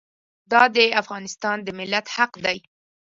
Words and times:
دا 0.51 0.63
د 0.75 0.77
افغانستان 1.01 1.57
د 1.63 1.67
ملت 1.79 2.05
حق 2.15 2.33
دی. 2.45 2.57